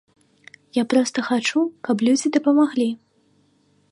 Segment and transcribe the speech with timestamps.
[0.77, 2.89] Я проста хачу, каб людзі дапамаглі.